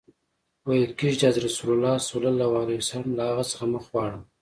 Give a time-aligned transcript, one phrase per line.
[0.67, 2.09] ویل کیږي چي حضرت رسول ص
[2.39, 2.45] له
[3.31, 4.23] هغه څخه مخ واړاوه.